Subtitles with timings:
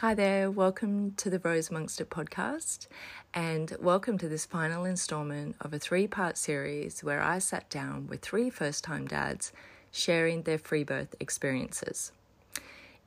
[0.00, 2.86] Hi there, welcome to the Rose Amongst It podcast,
[3.32, 8.06] and welcome to this final installment of a three part series where I sat down
[8.06, 9.54] with three first time dads
[9.90, 12.12] sharing their free birth experiences.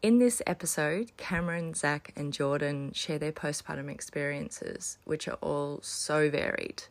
[0.01, 6.27] In this episode, Cameron, Zach, and Jordan share their postpartum experiences, which are all so
[6.31, 6.85] varied.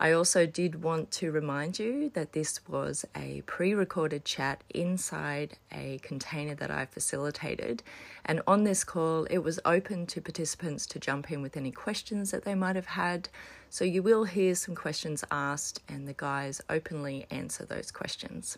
[0.00, 5.58] I also did want to remind you that this was a pre recorded chat inside
[5.72, 7.82] a container that I facilitated.
[8.24, 12.30] And on this call, it was open to participants to jump in with any questions
[12.30, 13.28] that they might have had.
[13.70, 18.56] So you will hear some questions asked, and the guys openly answer those questions.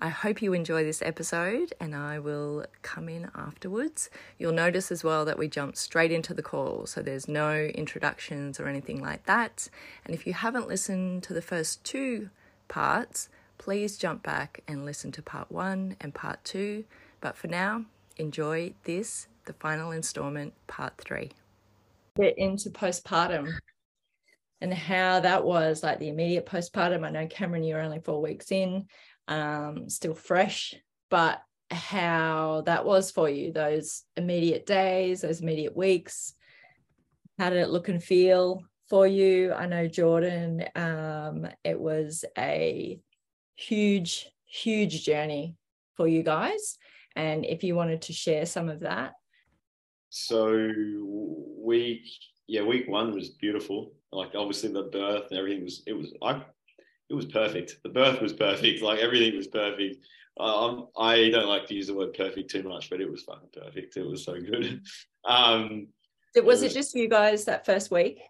[0.00, 4.10] I hope you enjoy this episode and I will come in afterwards.
[4.38, 8.60] You'll notice as well that we jump straight into the call, so there's no introductions
[8.60, 9.68] or anything like that.
[10.04, 12.30] And if you haven't listened to the first two
[12.68, 16.84] parts, please jump back and listen to part one and part two.
[17.20, 21.32] But for now, enjoy this, the final installment, part three.
[22.16, 23.52] Get into postpartum
[24.60, 27.04] and how that was like the immediate postpartum.
[27.04, 28.86] I know Cameron, you're only four weeks in
[29.28, 30.74] um, still fresh,
[31.10, 31.40] but
[31.70, 36.34] how that was for you, those immediate days, those immediate weeks.
[37.38, 39.52] How did it look and feel for you?
[39.52, 42.98] I know Jordan, um, it was a
[43.54, 45.56] huge, huge journey
[45.94, 46.78] for you guys.
[47.14, 49.12] And if you wanted to share some of that.
[50.10, 50.70] So,
[51.58, 52.06] week,
[52.46, 53.92] yeah, week one was beautiful.
[54.10, 56.42] Like, obviously, the birth and everything was, it was, I
[57.10, 57.78] it was perfect.
[57.82, 58.82] The birth was perfect.
[58.82, 60.04] Like everything was perfect.
[60.38, 63.48] Um, I don't like to use the word perfect too much, but it was fucking
[63.52, 63.96] perfect.
[63.96, 64.82] It was so good.
[65.24, 65.88] Um,
[66.34, 68.20] was, it, was, it just you guys that first week?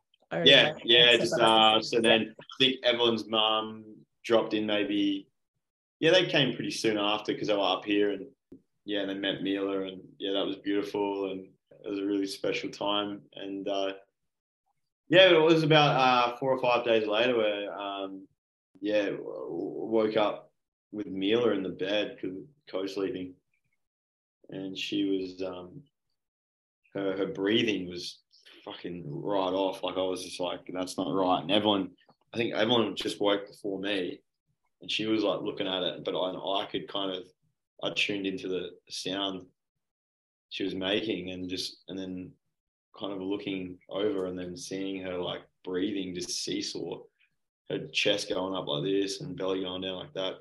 [0.45, 1.17] yeah, yeah.
[1.17, 3.85] Just uh, so then I think Evelyn's mum
[4.25, 5.29] dropped in maybe.
[6.01, 8.27] Yeah, they came pretty soon after because they were up here, and
[8.85, 11.47] yeah, they met Mila, and yeah, that was beautiful, and
[11.85, 13.21] it was a really special time.
[13.35, 13.93] And uh,
[15.09, 18.28] yeah, it was about uh, four or five days later where um,
[18.81, 20.51] yeah, woke up
[20.93, 22.37] with Mila in the bed because
[22.71, 23.35] co-sleeping,
[24.51, 25.83] and she was um,
[26.95, 28.21] her her breathing was
[28.65, 29.83] fucking right off.
[29.83, 31.43] Like I was just like, that's not right.
[31.43, 31.91] And everyone,
[32.33, 34.21] I think everyone just woke before me,
[34.81, 37.25] and she was like looking at it, but I I could kind of
[37.83, 39.47] I tuned into the sound
[40.51, 42.31] she was making, and just and then
[42.99, 46.99] kind of looking over and then seeing her like breathing just seesaw
[47.71, 50.35] her chest going up like this and belly going down like that.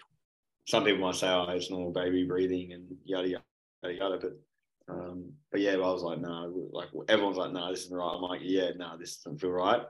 [0.66, 5.34] Some people might say, "Oh, it's normal baby breathing and yada yada yada," but um,
[5.52, 6.68] but yeah, I was like, "No," nah.
[6.72, 9.40] like everyone's like, "No, nah, this isn't right." I'm like, "Yeah, no, nah, this doesn't
[9.40, 9.82] feel right."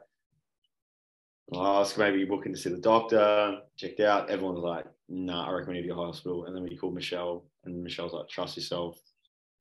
[1.54, 4.30] I asked maybe booking to see the doctor, checked out.
[4.30, 6.78] Everyone's like, "No, nah, I reckon we need to go to hospital." And then we
[6.78, 9.00] called Michelle, and Michelle's like, "Trust yourself,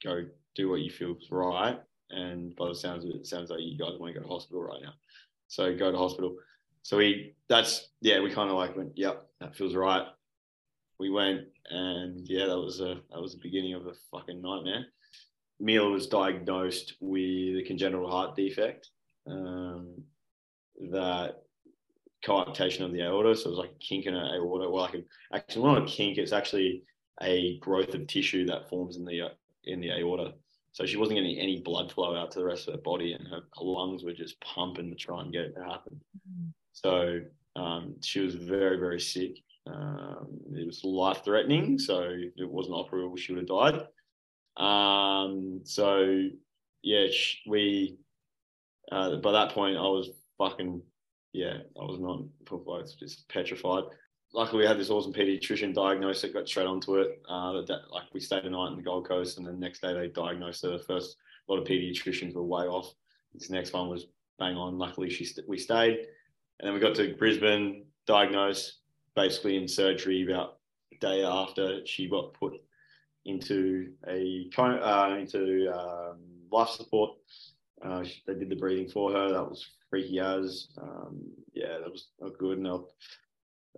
[0.02, 1.78] go do what you feel is right."
[2.10, 4.32] And by the sounds of it, it sounds like you guys want to go to
[4.32, 4.94] hospital right now.
[5.48, 6.36] So go to hospital
[6.86, 10.06] so we that's yeah we kind of like went yep that feels right.
[11.00, 14.86] We went and yeah that was a that was the beginning of a fucking nightmare.
[15.58, 18.90] Mila was diagnosed with a congenital heart defect
[19.26, 20.00] um,
[20.92, 21.42] that
[22.24, 24.94] coarctation of the aorta so it was like a kink in an aorta well like
[24.94, 25.02] a,
[25.34, 26.84] actually not a kink it's actually
[27.22, 29.32] a growth of tissue that forms in the
[29.64, 30.34] in the aorta.
[30.70, 33.26] So she wasn't getting any blood flow out to the rest of her body and
[33.28, 36.00] her, her lungs were just pumping to try and get it to happen.
[36.30, 36.50] Mm-hmm.
[36.76, 37.20] So
[37.56, 39.38] um, she was very, very sick.
[39.66, 41.78] Um, it was life threatening.
[41.78, 42.02] So
[42.36, 43.18] it wasn't operable.
[43.18, 44.62] She would have died.
[44.62, 46.28] Um, so
[46.82, 47.06] yeah,
[47.46, 47.96] we,
[48.92, 50.82] uh, by that point, I was fucking,
[51.32, 52.20] yeah, I was not,
[52.50, 53.84] I was just petrified.
[54.34, 57.22] Luckily, we had this awesome pediatrician diagnose it, got straight onto it.
[57.28, 59.94] Uh, that, like we stayed a night in the Gold Coast, and the next day
[59.94, 60.72] they diagnosed her.
[60.72, 61.16] The first
[61.48, 62.92] a lot of pediatricians were way off.
[63.32, 64.06] This next one was
[64.38, 64.78] bang on.
[64.78, 66.06] Luckily, she st- we stayed.
[66.58, 68.78] And then we got to Brisbane, diagnosed
[69.14, 70.58] basically in surgery about
[70.92, 72.54] a day after she got put
[73.24, 76.18] into a uh, into um,
[76.50, 77.16] life support.
[77.84, 79.32] Uh, they did the breathing for her.
[79.32, 80.68] That was freaky as.
[80.80, 81.20] Um,
[81.52, 82.58] yeah, that was not good.
[82.58, 82.84] And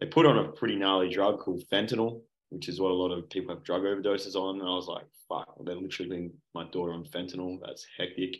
[0.00, 2.20] they put on a pretty gnarly drug called fentanyl,
[2.50, 4.60] which is what a lot of people have drug overdoses on.
[4.60, 7.58] And I was like, fuck, they're literally putting my daughter on fentanyl.
[7.64, 8.36] That's hectic.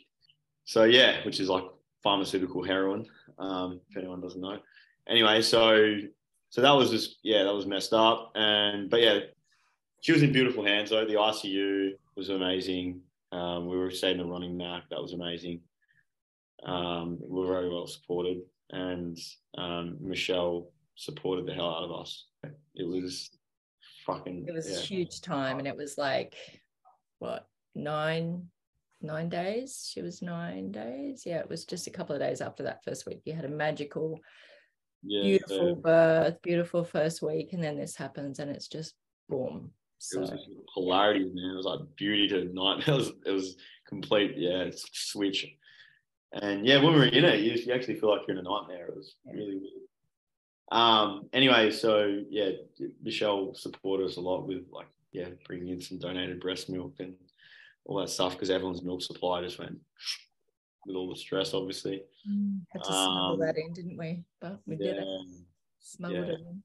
[0.65, 1.65] So yeah, which is like
[2.03, 3.05] pharmaceutical heroin,
[3.37, 4.59] um, if anyone doesn't know.
[5.07, 5.97] Anyway, so
[6.49, 8.31] so that was just yeah, that was messed up.
[8.35, 9.19] And but yeah,
[10.01, 11.05] she was in beautiful hands though.
[11.05, 13.01] The ICU was amazing.
[13.31, 14.83] Um, we were staying in Ronnie Mac.
[14.89, 15.61] That was amazing.
[16.63, 18.39] Um, we were very well supported,
[18.71, 19.17] and
[19.57, 22.25] um, Michelle supported the hell out of us.
[22.75, 23.29] It was
[24.05, 24.45] fucking.
[24.47, 24.79] It was yeah.
[24.79, 26.35] huge time, and it was like
[27.19, 28.47] what nine
[29.01, 29.89] nine days.
[29.91, 31.23] She was nine days.
[31.25, 33.21] Yeah, it was just a couple of days after that first week.
[33.25, 34.19] You had a magical,
[35.03, 38.93] yeah, beautiful birth, beautiful first week, and then this happens, and it's just
[39.27, 39.71] boom.
[39.99, 40.19] So.
[40.19, 41.51] It was polarity, man.
[41.51, 42.83] It was like beauty to night.
[42.87, 43.57] It was it was
[43.87, 45.45] complete, yeah, it's switch.
[46.33, 48.49] And yeah, when we were in it, you, you actually feel like you're in a
[48.49, 48.87] nightmare.
[48.87, 49.33] It was yeah.
[49.33, 49.83] really weird.
[50.71, 52.51] Um, anyway, so yeah,
[53.01, 57.15] Michelle supported us a lot with like, yeah, bringing in some donated breast milk and
[57.89, 59.75] all that stuff because everyone's milk supply just went
[60.85, 62.03] with all the stress, obviously.
[62.29, 64.23] Mm, had to smuggle um, that in, didn't we?
[64.39, 65.07] But we yeah, did it.
[65.79, 66.33] Smuggled yeah.
[66.33, 66.63] it in.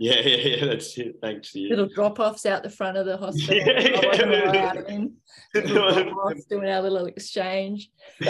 [0.00, 1.16] Yeah, yeah, yeah, that's it.
[1.20, 1.68] Thanks to you.
[1.68, 3.56] Little drop offs out the front of the hospital.
[3.66, 5.04] Yeah, yeah.
[6.48, 7.90] doing our little exchange.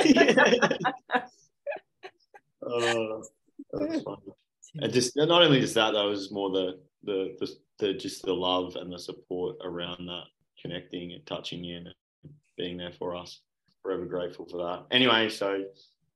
[2.63, 3.23] oh.
[4.81, 8.25] And just not only just that, though, it was more the, the the the just
[8.25, 10.25] the love and the support around that,
[10.61, 11.95] connecting and touching in and
[12.59, 13.41] being there for us.
[13.83, 14.95] Forever grateful for that.
[14.95, 15.65] Anyway, so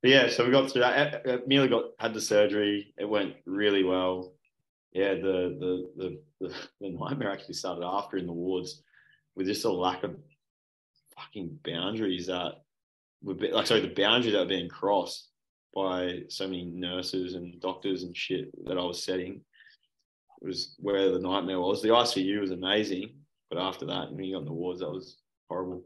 [0.02, 1.26] yeah, so we got through that.
[1.26, 2.92] Uh, uh, Amelia got had the surgery.
[2.98, 4.34] It went really well.
[4.92, 8.82] Yeah, the the the the, nightmare actually started after in the wards
[9.36, 10.16] with just a lack of
[11.16, 12.54] fucking boundaries that
[13.22, 15.28] would be like sorry the boundaries that were being crossed
[15.74, 19.40] by so many nurses and doctors and shit that I was setting
[20.42, 21.80] was where the nightmare was.
[21.80, 23.14] The ICU was amazing,
[23.48, 25.18] but after that, when you got in the wards, that was
[25.48, 25.84] horrible.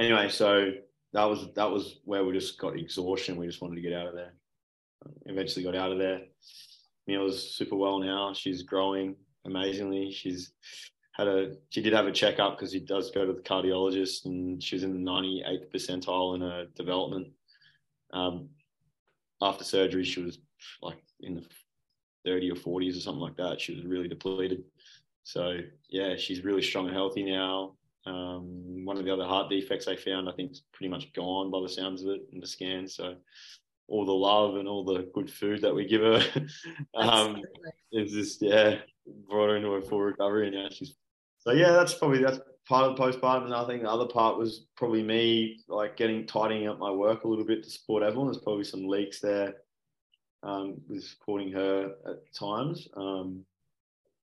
[0.00, 0.72] Anyway, so
[1.12, 3.36] that was that was where we just got exhaustion.
[3.36, 4.32] We just wanted to get out of there.
[5.26, 6.20] Eventually got out of there.
[7.06, 8.32] Mia's super well now.
[8.32, 9.14] She's growing
[9.44, 10.10] amazingly.
[10.10, 10.52] She's
[11.12, 14.62] had a she did have a checkup because she does go to the cardiologist, and
[14.62, 17.28] she was in the 98th percentile in her development.
[18.14, 18.48] Um,
[19.42, 20.38] after surgery, she was
[20.80, 21.44] like in the
[22.24, 23.60] 30 or 40s or something like that.
[23.60, 24.64] She was really depleted.
[25.24, 25.58] So
[25.90, 27.74] yeah, she's really strong and healthy now.
[28.06, 31.50] Um, one of the other heart defects I found, I think, is pretty much gone
[31.50, 32.88] by the sounds of it in the scan.
[32.88, 33.16] So
[33.88, 36.22] all the love and all the good food that we give her
[36.94, 37.42] um,
[37.92, 38.76] is just yeah
[39.28, 40.94] brought her into a full recovery, and yeah, she's
[41.40, 42.38] so yeah, that's probably that's
[42.68, 43.46] part of the postpartum.
[43.46, 47.24] And I think the other part was probably me like getting tidying up my work
[47.24, 48.28] a little bit to support everyone.
[48.28, 49.54] There's probably some leaks there
[50.42, 53.44] um, with supporting her at times, um,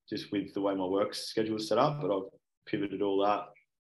[0.08, 2.00] just with the way my work schedule is set up.
[2.00, 2.30] But I've
[2.66, 3.48] pivoted all that,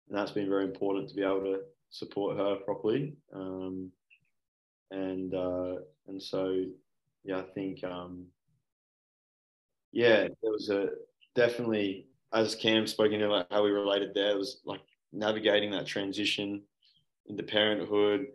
[0.10, 1.60] and that's been very important to be able to
[1.90, 3.14] support her properly.
[3.34, 3.92] Um,
[4.92, 5.76] and uh,
[6.08, 6.64] and so
[7.24, 8.26] yeah, I think um,
[9.92, 10.90] yeah, there was a
[11.36, 15.86] definitely as Cam spoke into like how we related there, it was like navigating that
[15.88, 16.62] transition
[17.28, 18.28] into parenthood,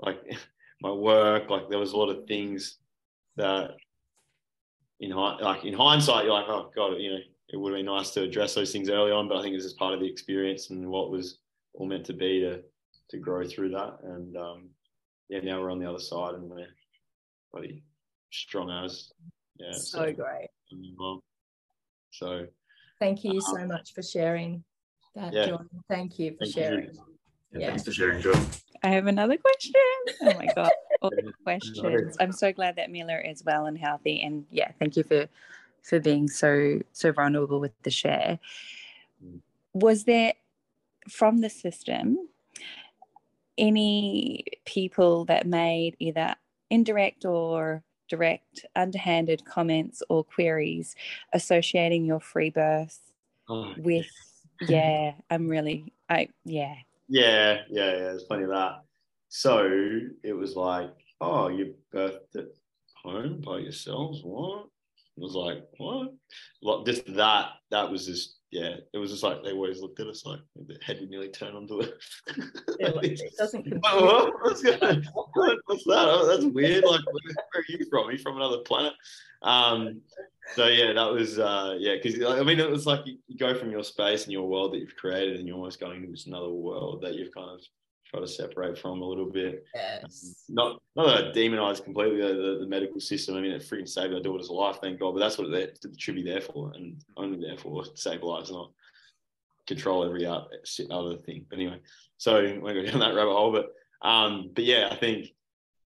[0.00, 0.18] like
[0.80, 2.78] my work, like there was a lot of things
[3.36, 3.72] that
[5.00, 8.10] in like in hindsight, you're like, oh god, you know, it would have been nice
[8.10, 10.70] to address those things early on, but I think it's just part of the experience
[10.70, 11.38] and what was
[11.74, 12.62] all meant to be to
[13.10, 13.98] to grow through that.
[14.02, 14.68] And um,
[15.28, 16.66] yeah, now we're on the other side and we're
[17.52, 17.84] bloody
[18.32, 19.12] strong as
[19.58, 19.72] yeah.
[19.72, 20.48] So, so great.
[22.10, 22.46] So
[22.98, 24.64] Thank you so um, much for sharing
[25.14, 25.46] that, yeah.
[25.46, 25.68] John.
[25.88, 26.84] Thank you for Thank sharing.
[26.86, 27.00] You.
[27.52, 27.66] Yeah, yeah.
[27.68, 28.44] Thanks for sharing, John.
[28.82, 29.80] I have another question.
[30.22, 30.70] Oh my god,
[31.02, 32.16] all the questions.
[32.20, 35.28] I'm so glad that Miller is well and healthy, and yeah, thank you for
[35.86, 38.38] for being so so vulnerable with the share.
[39.24, 39.40] Mm.
[39.72, 40.34] Was there
[41.08, 42.28] from the system
[43.56, 46.34] any people that made either
[46.70, 50.94] indirect or direct, underhanded comments or queries
[51.32, 53.00] associating your free birth
[53.48, 54.06] oh, with,
[54.68, 56.74] yeah, I'm really, I, yeah.
[57.08, 58.82] Yeah, yeah, yeah, there's plenty of that.
[59.28, 59.68] So
[60.22, 62.48] it was like, oh, you birthed at
[62.94, 64.20] home by yourselves?
[64.22, 64.66] What?
[65.16, 66.12] Was like, what?
[66.62, 70.06] Like just that, that was just, yeah, it was just like they always looked at
[70.06, 71.94] us like the head would nearly turn onto it.
[72.78, 76.08] it doesn't what, what's, going, what's that?
[76.08, 76.84] Oh, that's weird.
[76.84, 78.08] Like, where, where, are you from?
[78.08, 78.92] Are you from another planet?
[79.42, 80.00] Um,
[80.54, 83.54] so yeah, that was uh, yeah, because I mean, it was like you, you, go
[83.54, 86.26] from your space and your world that you've created, and you're almost going to this
[86.26, 87.60] another world that you've kind of
[88.10, 89.64] try to separate from a little bit.
[89.74, 90.44] Yes.
[90.48, 93.36] Not not that I demonize completely the, the, the, medical system.
[93.36, 95.12] I mean, it freaking saved our daughter's life, thank God.
[95.12, 98.70] But that's what it should be there for, and only there for save lives, not
[99.66, 101.44] control every other thing.
[101.48, 101.80] But anyway,
[102.18, 103.52] so we're going down that rabbit hole.
[103.52, 105.28] But um, but yeah, I think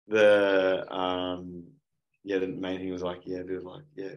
[0.07, 1.63] the um,
[2.23, 4.15] yeah, the main thing was like yeah, a bit of like yeah,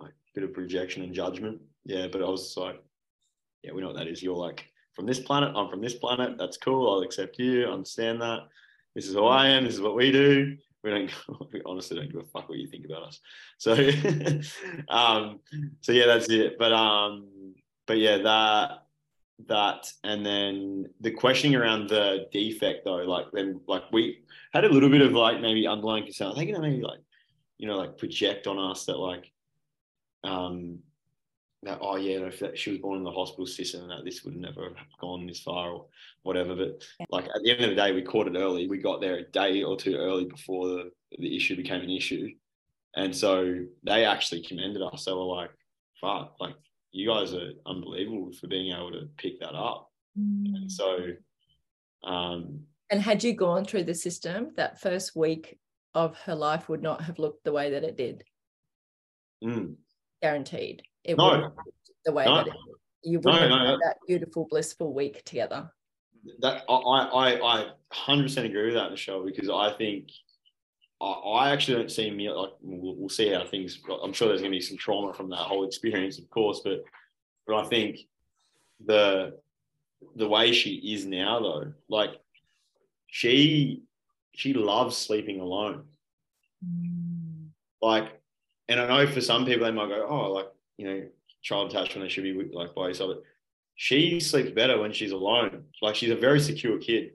[0.00, 1.60] like a bit of projection and judgment.
[1.84, 2.82] Yeah, but I was like,
[3.62, 4.22] yeah, we know what that is.
[4.22, 5.52] You're like from this planet.
[5.54, 6.36] I'm from this planet.
[6.38, 6.90] That's cool.
[6.90, 7.66] I'll accept you.
[7.66, 8.40] Understand that.
[8.94, 9.64] This is who I am.
[9.64, 10.56] This is what we do.
[10.82, 11.10] We don't.
[11.52, 13.20] We honestly don't give a fuck what you think about us.
[13.58, 13.72] So,
[14.88, 15.40] um,
[15.80, 16.58] so yeah, that's it.
[16.58, 17.54] But um,
[17.86, 18.84] but yeah, that
[19.48, 24.22] that and then the questioning around the defect though like then like we
[24.52, 27.00] had a little bit of like maybe underlying concern i think it maybe like
[27.58, 29.30] you know like project on us that like
[30.22, 30.78] um
[31.64, 34.36] that oh yeah if that she was born in the hospital system that this would
[34.36, 35.86] never have gone this far or
[36.22, 39.00] whatever but like at the end of the day we caught it early we got
[39.00, 42.28] there a day or two early before the, the issue became an issue
[42.96, 45.50] and so they actually commended us they were like
[46.00, 46.54] fuck like
[46.94, 49.90] you guys are unbelievable for being able to pick that up.
[50.18, 50.54] Mm.
[50.54, 51.08] And so,
[52.04, 55.58] um, and had you gone through the system, that first week
[55.94, 58.22] of her life would not have looked the way that it did.
[59.42, 59.74] Mm.
[60.22, 61.30] Guaranteed, it no.
[61.30, 61.50] would
[62.04, 62.36] the way no.
[62.36, 62.54] that it,
[63.02, 65.70] you would no, have no, that beautiful, blissful week together.
[66.40, 70.08] That I I I hundred percent agree with that, Michelle, because I think
[71.00, 73.80] I, actually don't see me like we'll, we'll, see how things.
[74.02, 76.82] I'm sure there's going to be some trauma from that whole experience, of course, but
[77.46, 77.98] but I think
[78.84, 79.38] the
[80.16, 82.10] the way she is now, though, like
[83.06, 83.82] she
[84.32, 85.84] she loves sleeping alone.
[86.64, 87.48] Mm.
[87.82, 88.20] Like,
[88.68, 91.02] and I know for some people they might go, oh, like you know,
[91.42, 93.16] child attachment, they should be like by yourself.
[93.16, 93.22] But
[93.76, 95.64] she sleeps better when she's alone.
[95.82, 97.12] Like she's a very secure kid,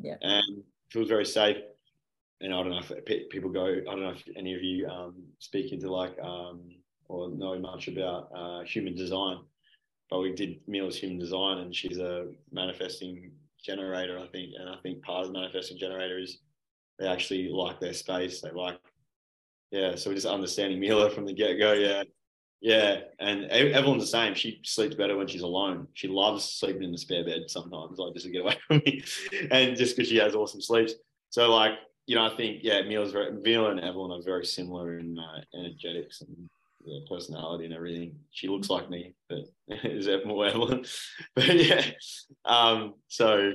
[0.00, 1.58] yeah, and feels very safe
[2.44, 5.14] and I don't know if people go, I don't know if any of you um,
[5.38, 6.60] speak into like um,
[7.08, 9.38] or know much about uh, human design,
[10.10, 13.30] but we did Mila's human design, and she's a manifesting
[13.62, 16.38] generator, I think, and I think part of the manifesting generator is
[16.98, 18.40] they actually like their space.
[18.42, 18.78] They like,
[19.70, 19.94] yeah.
[19.94, 22.02] So we're just understanding Mila from the get go, yeah,
[22.60, 23.00] yeah.
[23.18, 24.34] And Evelyn's the same.
[24.34, 25.88] She sleeps better when she's alone.
[25.94, 29.02] She loves sleeping in the spare bed sometimes, like just to get away from me,
[29.50, 30.94] and just because she has awesome sleeps.
[31.30, 31.74] So like
[32.06, 35.40] you know, I think yeah, Mila's very Mila and Evelyn are very similar in uh,
[35.58, 36.48] energetics and
[36.84, 38.16] yeah, personality and everything.
[38.30, 39.44] She looks like me, but
[39.84, 40.84] is that more Evelyn?
[41.34, 41.84] but yeah,
[42.44, 43.52] um, so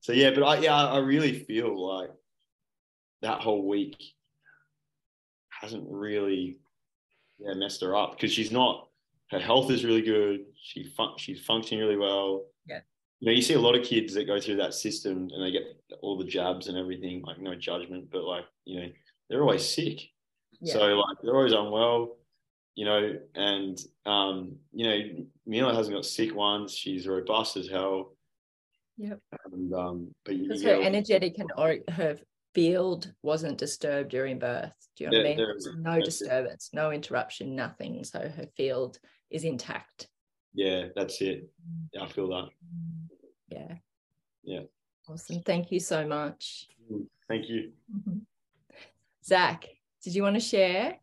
[0.00, 2.10] so yeah, but I yeah, I really feel like
[3.22, 3.96] that whole week
[5.60, 6.58] hasn't really
[7.38, 8.88] yeah messed her up because she's not.
[9.30, 10.40] Her health is really good.
[10.56, 12.46] She fun- she's functioning really well.
[12.66, 12.80] Yeah
[13.20, 15.50] you know, you see a lot of kids that go through that system and they
[15.50, 15.62] get
[16.02, 18.88] all the jabs and everything, like no judgment, but like, you know,
[19.28, 20.00] they're always sick.
[20.60, 20.74] Yeah.
[20.74, 22.16] So like they're always unwell,
[22.76, 26.72] you know, and um, you know, Mila hasn't got sick once.
[26.72, 28.14] She's robust as hell.
[28.98, 29.18] Yep.
[29.52, 32.18] And um, but because her energetic and or her
[32.58, 34.72] field wasn't disturbed during birth.
[34.96, 35.36] Do you know what I mean?
[35.36, 36.76] There, no disturbance, it.
[36.76, 38.02] no interruption, nothing.
[38.02, 38.98] So her field
[39.30, 40.08] is intact.
[40.54, 41.48] Yeah, that's it.
[41.92, 42.48] Yeah, I feel that.
[43.48, 43.74] Yeah.
[44.42, 44.62] Yeah.
[45.08, 45.40] Awesome.
[45.42, 46.66] Thank you so much.
[46.92, 47.70] Mm, thank you.
[47.96, 48.18] Mm-hmm.
[49.24, 49.64] Zach,
[50.02, 50.96] did you want to share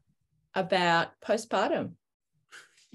[0.55, 1.91] about postpartum?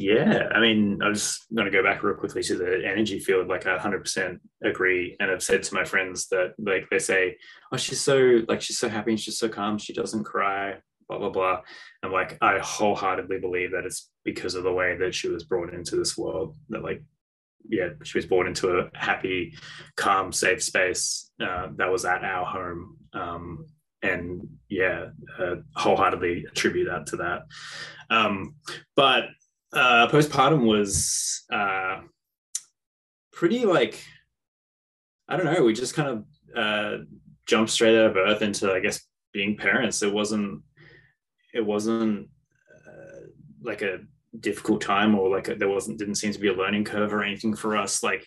[0.01, 3.49] Yeah, I mean, I was going to go back real quickly to the energy field.
[3.49, 5.15] Like, I 100% agree.
[5.21, 7.37] And I've said to my friends that, like, they say,
[7.71, 9.77] oh, she's so, like, she's so happy and she's so calm.
[9.77, 10.77] She doesn't cry,
[11.07, 11.61] blah, blah, blah.
[12.03, 15.75] And, like, I wholeheartedly believe that it's because of the way that she was brought
[15.75, 17.03] into this world that, like,
[17.69, 19.55] yeah, she was born into a happy,
[19.99, 22.97] calm, safe space uh, that was at our home.
[23.13, 23.67] Um,
[24.03, 27.43] and yeah, uh, wholeheartedly attribute that to that.
[28.09, 28.55] Um,
[28.97, 29.25] but
[29.73, 32.01] uh, postpartum was uh,
[33.33, 34.05] pretty like,
[35.29, 36.25] I don't know, we just kind of
[36.57, 37.05] uh,
[37.47, 39.01] jumped straight out of birth into, I guess,
[39.33, 40.03] being parents.
[40.03, 40.63] It wasn't,
[41.55, 42.29] it wasn't
[42.87, 43.27] uh,
[43.63, 44.01] like a
[44.39, 47.55] difficult time or like there wasn't didn't seem to be a learning curve or anything
[47.55, 48.25] for us like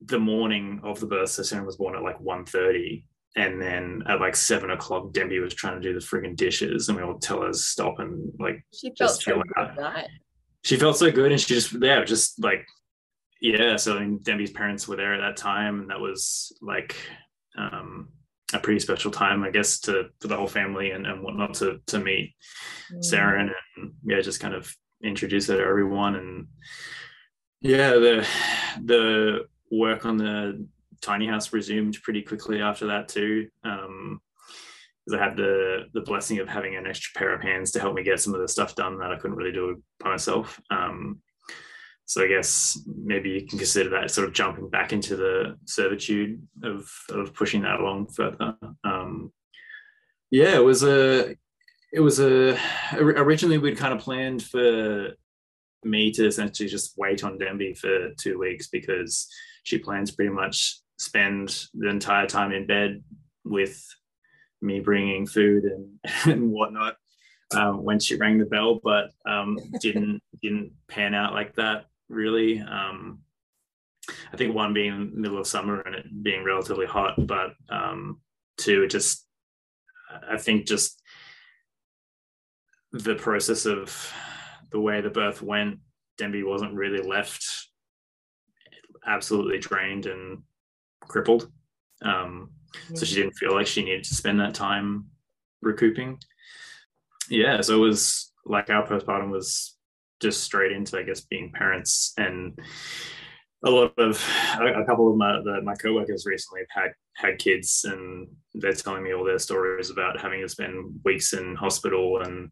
[0.00, 3.04] the morning of the birth Sassoon was born at like 1.30
[3.36, 6.96] and then at like seven o'clock Demby was trying to do the frigging dishes and
[6.96, 10.08] we all tell her stop and like she felt so good, right?
[10.66, 12.66] She felt so good and she just yeah just like
[13.40, 16.96] yeah so I mean, Demby's parents were there at that time and that was like
[17.56, 18.08] um
[18.52, 21.80] a pretty special time, I guess, to for the whole family and, and whatnot to
[21.86, 22.34] to meet
[22.92, 23.04] mm.
[23.04, 26.46] Sarah and, and yeah, just kind of introduce her to everyone and
[27.60, 28.26] yeah the
[28.82, 30.66] the work on the
[31.00, 34.20] tiny house resumed pretty quickly after that too um
[35.06, 37.94] because I had the the blessing of having an extra pair of hands to help
[37.94, 40.60] me get some of the stuff done that I couldn't really do by myself.
[40.70, 41.20] Um,
[42.04, 46.40] so I guess maybe you can consider that sort of jumping back into the servitude
[46.62, 48.56] of of pushing that along further.
[48.84, 49.32] Um,
[50.30, 51.36] yeah, it was a
[51.92, 52.58] it was a
[52.94, 55.10] originally we'd kind of planned for
[55.84, 59.28] me to essentially just wait on Demby for two weeks because
[59.62, 63.02] she plans pretty much spend the entire time in bed
[63.44, 63.84] with
[64.60, 66.96] me bringing food and, and whatnot
[67.54, 72.60] um, when she rang the bell, but um, didn't didn't pan out like that really.
[72.60, 73.20] Um,
[74.32, 78.20] I think one being middle of summer and it being relatively hot, but um,
[78.56, 79.26] two, just
[80.28, 81.00] I think just
[82.92, 84.12] the process of
[84.70, 85.80] the way the birth went,
[86.18, 87.44] Denby wasn't really left
[89.06, 90.42] absolutely drained and
[91.00, 91.50] crippled.
[92.02, 92.50] Um,
[92.94, 95.06] so she didn't feel like she needed to spend that time
[95.62, 96.18] recouping.
[97.28, 99.76] Yeah, so it was like our postpartum was
[100.20, 102.58] just straight into, I guess, being parents and
[103.64, 104.22] a lot of
[104.60, 109.02] a, couple of my the, my coworkers recently have had had kids and they're telling
[109.02, 112.50] me all their stories about having to spend weeks in hospital and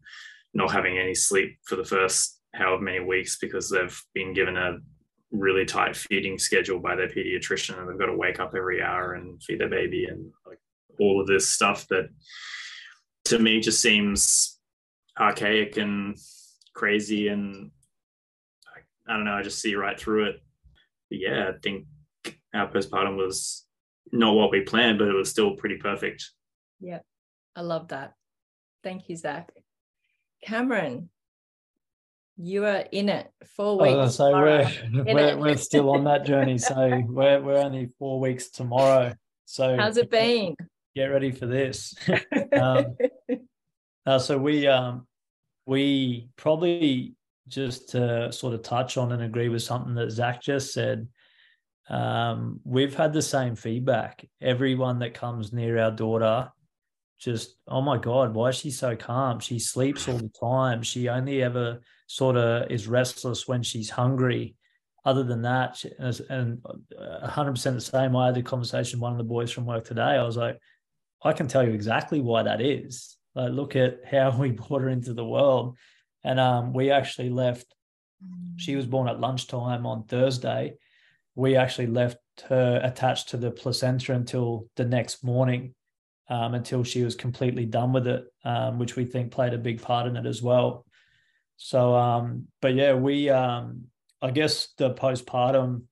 [0.53, 4.77] not having any sleep for the first however many weeks because they've been given a
[5.39, 9.13] really tight feeding schedule by their pediatrician and they've got to wake up every hour
[9.13, 10.59] and feed their baby and like
[10.99, 12.09] all of this stuff that
[13.25, 14.59] to me just seems
[15.19, 16.17] archaic and
[16.73, 17.71] crazy and
[19.07, 20.41] I don't know, I just see right through it.
[21.09, 21.85] But yeah, I think
[22.53, 23.65] our postpartum was
[24.11, 26.31] not what we planned, but it was still pretty perfect.
[26.79, 26.99] Yeah,
[27.55, 28.13] I love that.
[28.83, 29.51] Thank you, Zach.
[30.43, 31.09] Cameron,
[32.37, 34.15] you are in it four weeks.
[34.15, 36.57] So we're we're, we're still on that journey.
[36.57, 39.13] So we're we're only four weeks tomorrow.
[39.45, 40.55] So how's it been?
[40.95, 41.95] Get ready for this.
[42.59, 42.97] um,
[44.05, 45.07] uh, so we um
[45.65, 47.15] we probably
[47.47, 51.07] just to sort of touch on and agree with something that Zach just said.
[51.87, 54.27] Um, we've had the same feedback.
[54.41, 56.51] Everyone that comes near our daughter
[57.19, 59.39] just, oh my God, why is she so calm?
[59.39, 60.83] She sleeps all the time.
[60.83, 64.55] She only ever sort of is restless when she's hungry.
[65.05, 68.15] Other than that, and 100% the same.
[68.15, 70.01] I had a conversation with one of the boys from work today.
[70.01, 70.57] I was like,
[71.23, 73.15] I can tell you exactly why that is.
[73.35, 75.77] Like, look at how we brought her into the world.
[76.23, 77.67] And um, we actually left,
[78.57, 80.73] she was born at lunchtime on Thursday.
[81.35, 82.17] We actually left
[82.49, 85.75] her attached to the placenta until the next morning,
[86.29, 89.81] um, until she was completely done with it, um, which we think played a big
[89.81, 90.85] part in it as well.
[91.57, 93.85] So, um, but yeah, we, um,
[94.21, 95.83] I guess the postpartum,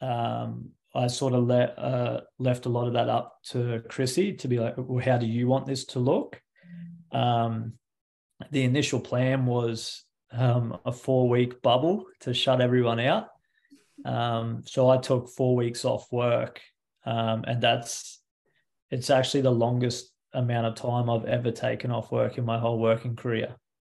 [0.00, 4.48] um, I sort of let, uh, left a lot of that up to Chrissy to
[4.48, 6.40] be like, well, how do you want this to look?
[7.12, 7.74] Um,
[8.50, 13.28] the initial plan was um, a four week bubble to shut everyone out.
[14.04, 16.60] Um, so I took four weeks off work,
[17.04, 18.15] um, and that's
[18.90, 22.78] it's actually the longest amount of time I've ever taken off work in my whole
[22.78, 23.56] working career.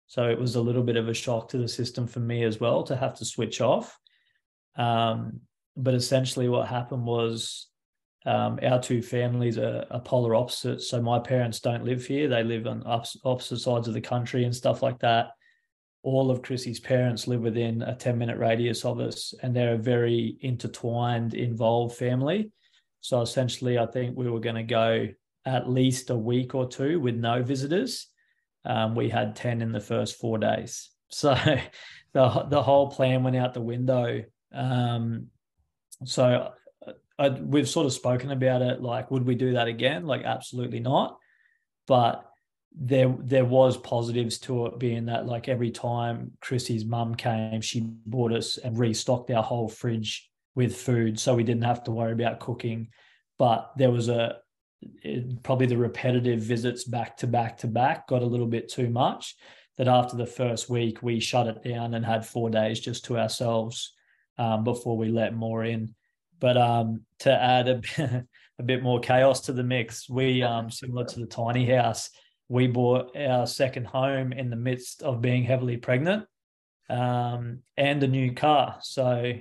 [0.06, 2.60] So it was a little bit of a shock to the system for me as
[2.60, 3.98] well to have to switch off.
[4.76, 5.40] Um,
[5.76, 7.68] but essentially, what happened was
[8.24, 10.88] um, our two families are, are, polar opposites.
[10.88, 14.54] So my parents don't live here; they live on opposite sides of the country and
[14.54, 15.30] stuff like that.
[16.02, 19.78] All of Chrissy's parents live within a ten minute radius of us, and they're a
[19.78, 22.50] very intertwined, involved family.
[23.06, 25.08] So essentially, I think we were going to go
[25.44, 28.08] at least a week or two with no visitors
[28.66, 30.90] um, we had 10 in the first four days.
[31.08, 31.36] So
[32.14, 34.24] the, the whole plan went out the window.
[34.52, 35.28] Um,
[36.04, 36.50] so
[36.84, 38.82] uh, I, we've sort of spoken about it.
[38.82, 40.04] Like, would we do that again?
[40.04, 41.16] Like, absolutely not.
[41.86, 42.28] But
[42.74, 47.82] there there was positives to it being that like every time Chrissy's mum came, she
[48.04, 52.12] bought us and restocked our whole fridge with food, so we didn't have to worry
[52.12, 52.88] about cooking.
[53.38, 54.38] But there was a
[55.02, 58.90] it, probably the repetitive visits back to back to back got a little bit too
[58.90, 59.36] much.
[59.78, 63.18] That after the first week, we shut it down and had four days just to
[63.18, 63.92] ourselves
[64.38, 65.94] um, before we let more in.
[66.40, 67.80] But um, to add a,
[68.58, 72.08] a bit more chaos to the mix, we, um, similar to the tiny house,
[72.48, 76.24] we bought our second home in the midst of being heavily pregnant
[76.88, 78.78] um, and a new car.
[78.80, 79.34] So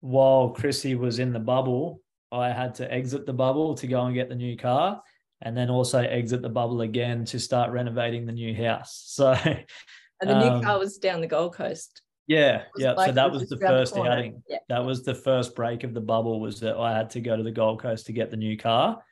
[0.00, 2.00] while Chrissy was in the bubble,
[2.32, 5.02] I had to exit the bubble to go and get the new car
[5.42, 9.02] and then also exit the bubble again to start renovating the new house.
[9.16, 9.32] So
[10.22, 12.00] and the new um, car was down the Gold Coast.
[12.26, 12.92] Yeah, yeah.
[12.92, 14.42] Like, so that was, the first the outing.
[14.48, 14.58] Yeah.
[14.70, 17.42] That was the first break of the bubble was that I had to go to
[17.42, 19.02] the Gold Coast to get the new car.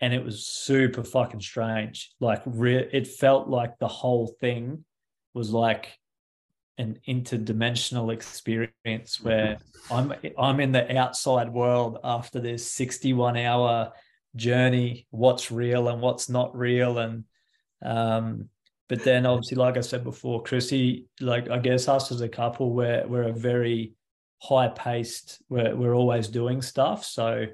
[0.00, 2.12] And it was super fucking strange.
[2.18, 4.84] Like re- it felt like the whole thing
[5.34, 5.98] was like
[6.78, 9.58] an interdimensional experience where
[9.90, 13.92] I'm I'm in the outside world after this 61 hour
[14.36, 16.98] journey, what's real and what's not real.
[16.98, 17.24] And
[17.82, 18.48] um,
[18.88, 22.72] but then obviously, like I said before, Chrissy, like I guess us as a couple,
[22.72, 23.94] we're we're a very
[24.40, 27.04] high paced, we're we're always doing stuff.
[27.04, 27.46] So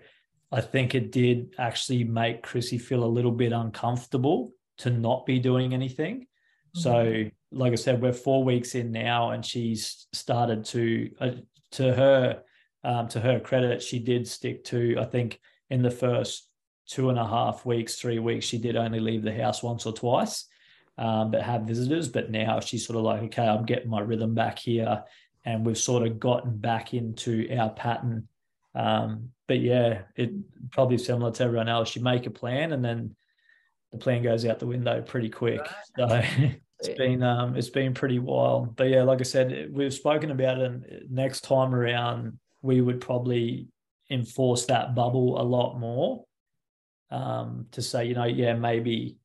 [0.52, 5.38] I think it did actually make Chrissy feel a little bit uncomfortable to not be
[5.38, 6.26] doing anything.
[6.74, 11.30] So mm-hmm like I said, we're four weeks in now, and she's started to, uh,
[11.72, 12.42] to her
[12.84, 15.40] um, to her credit, she did stick to, I think,
[15.70, 16.48] in the first
[16.86, 19.92] two and a half weeks, three weeks, she did only leave the house once or
[19.92, 20.46] twice,
[20.98, 22.08] um, but have visitors.
[22.08, 25.02] But now she's sort of like, okay, I'm getting my rhythm back here.
[25.46, 28.28] And we've sort of gotten back into our pattern.
[28.74, 30.32] Um, but yeah, it
[30.70, 31.96] probably similar to everyone else.
[31.96, 33.14] You make a plan and then
[33.92, 35.60] the plan goes out the window pretty quick.
[35.98, 36.24] Right.
[36.26, 38.76] So it's been um, it's been pretty wild.
[38.76, 40.64] But yeah, like I said, we've spoken about it.
[40.64, 43.68] And next time around, we would probably
[44.10, 46.24] enforce that bubble a lot more
[47.10, 49.16] um, to say, you know, yeah, maybe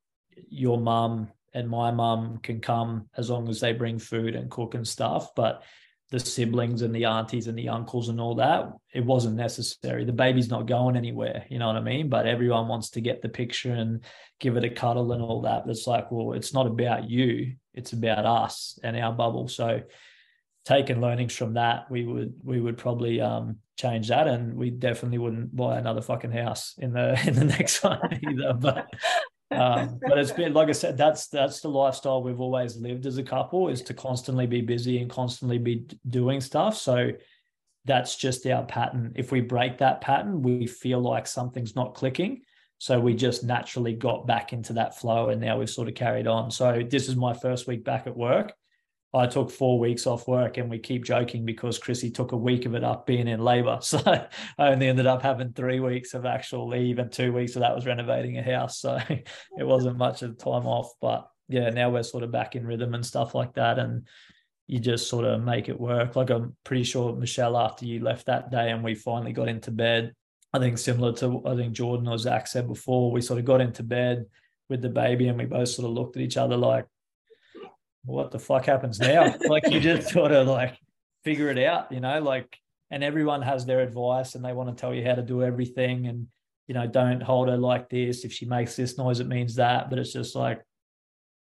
[0.50, 4.76] your mum and my mum can come as long as they bring food and cook
[4.76, 5.34] and stuff.
[5.36, 5.64] But
[6.12, 10.06] the siblings and the aunties and the uncles and all that, it wasn't necessary.
[10.06, 12.10] The baby's not going anywhere, you know what I mean?
[12.10, 14.04] But everyone wants to get the picture and
[14.40, 15.66] give it a cuddle and all that.
[15.66, 19.48] But it's like, well, it's not about you, it's about us and our bubble.
[19.48, 19.82] So
[20.66, 25.18] taking learnings from that, we would we would probably um, change that, and we definitely
[25.18, 28.54] wouldn't buy another fucking house in the in the next one either.
[28.54, 28.88] But
[29.52, 33.18] um, but it's been like I said, that's that's the lifestyle we've always lived as
[33.18, 36.78] a couple is to constantly be busy and constantly be doing stuff.
[36.78, 37.12] So
[37.86, 39.14] that's just our pattern.
[39.16, 42.42] If we break that pattern, we feel like something's not clicking.
[42.78, 46.28] So we just naturally got back into that flow and now we've sort of carried
[46.28, 46.50] on.
[46.52, 48.54] So this is my first week back at work.
[49.14, 52.66] I took four weeks off work and we keep joking because Chrissy took a week
[52.66, 53.80] of it up being in labor.
[53.90, 54.28] So I
[54.68, 57.88] only ended up having three weeks of actual leave and two weeks of that was
[57.88, 58.80] renovating a house.
[58.80, 60.92] So it wasn't much of time off.
[61.02, 63.80] But yeah, now we're sort of back in rhythm and stuff like that.
[63.80, 64.08] And
[64.68, 66.16] you just sort of make it work.
[66.16, 69.72] Like I'm pretty sure Michelle, after you left that day and we finally got into
[69.72, 70.14] bed,
[70.54, 73.62] I think similar to I think Jordan or Zach said before, we sort of got
[73.62, 74.26] into bed
[74.70, 76.86] with the baby and we both sort of looked at each other like,
[78.06, 79.36] what the fuck happens now?
[79.48, 80.78] like you just sort of like
[81.24, 82.58] figure it out, you know, like,
[82.92, 86.08] and everyone has their advice and they want to tell you how to do everything.
[86.08, 86.28] And,
[86.68, 88.26] you know, don't hold her like this.
[88.26, 89.90] If she makes this noise, it means that.
[89.90, 90.62] But it's just like,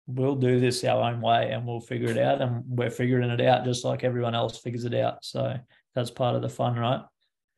[0.08, 2.42] we'll do this our own way and we'll figure it out.
[2.42, 5.24] And we're figuring it out just like everyone else figures it out.
[5.24, 5.56] So
[5.94, 7.02] that's part of the fun, right?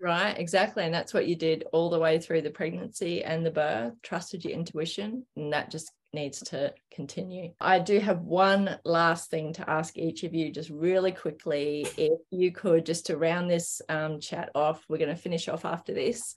[0.01, 0.83] Right, exactly.
[0.83, 4.45] And that's what you did all the way through the pregnancy and the birth, trusted
[4.45, 7.53] your intuition, and that just needs to continue.
[7.59, 11.87] I do have one last thing to ask each of you, just really quickly.
[11.97, 15.65] If you could, just to round this um, chat off, we're going to finish off
[15.65, 16.35] after this.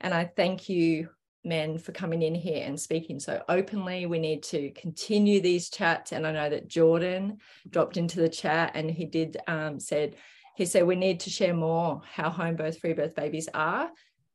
[0.00, 1.08] And I thank you,
[1.44, 4.06] men, for coming in here and speaking so openly.
[4.06, 6.12] We need to continue these chats.
[6.12, 10.16] And I know that Jordan dropped into the chat and he did um, said,
[10.56, 13.90] he said, we need to share more how home birth, free birth babies are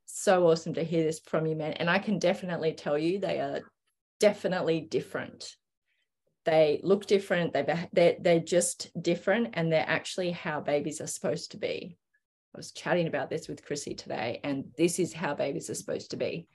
[0.08, 1.74] so awesome to hear this from you, men.
[1.74, 3.60] And I can definitely tell you they are
[4.20, 5.56] definitely different.
[6.46, 7.54] They look different.
[7.54, 11.98] They they're, they're just different, and they're actually how babies are supposed to be.
[12.56, 16.12] I was chatting about this with Chrissy today, and this is how babies are supposed
[16.12, 16.48] to be,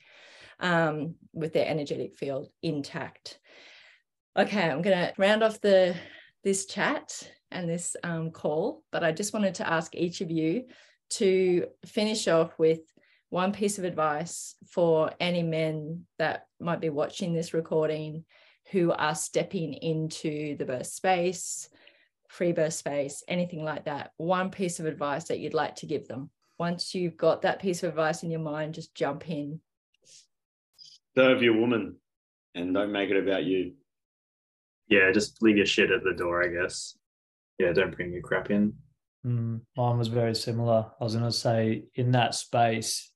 [0.61, 3.39] um, with their energetic field intact.
[4.37, 5.95] Okay, I'm going to round off the
[6.43, 10.65] this chat and this um, call, but I just wanted to ask each of you
[11.11, 12.81] to finish off with
[13.33, 18.27] one piece of advice for any men that might be watching this recording
[18.73, 21.71] who are stepping into the birth space,
[22.29, 26.07] free birth space, anything like that, one piece of advice that you'd like to give
[26.07, 26.29] them.
[26.59, 29.59] Once you've got that piece of advice in your mind, just jump in.
[31.17, 31.97] Serve your woman
[32.55, 33.73] and don't make it about you.
[34.89, 36.99] Yeah, just leave your shit at the door, I guess.
[37.59, 38.75] Yeah, don't bring your crap in.
[39.25, 40.91] Mm, mine was very similar.
[41.01, 43.09] I was going to say, in that space,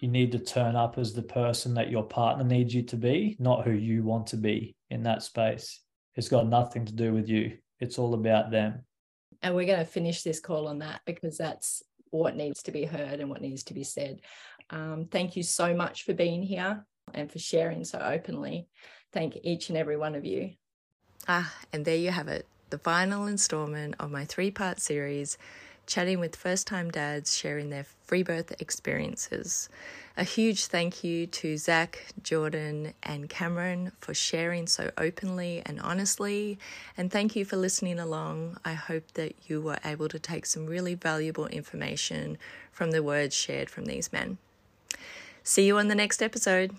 [0.00, 3.36] you need to turn up as the person that your partner needs you to be,
[3.38, 5.80] not who you want to be in that space.
[6.16, 7.58] It's got nothing to do with you.
[7.78, 8.84] It's all about them.
[9.42, 12.84] And we're going to finish this call on that because that's what needs to be
[12.84, 14.20] heard and what needs to be said.
[14.70, 16.84] Um, thank you so much for being here
[17.14, 18.68] and for sharing so openly.
[19.12, 20.52] Thank each and every one of you.
[21.28, 25.36] Ah, and there you have it, the final installment of my three part series
[25.90, 29.68] chatting with first time dads sharing their free birth experiences.
[30.16, 36.58] A huge thank you to Zach, Jordan, and Cameron for sharing so openly and honestly.
[36.96, 38.56] And thank you for listening along.
[38.64, 42.38] I hope that you were able to take some really valuable information
[42.70, 44.38] from the words shared from these men.
[45.42, 46.70] See you on the next episode.